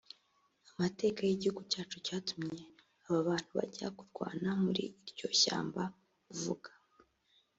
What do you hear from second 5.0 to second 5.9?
iryo shyamba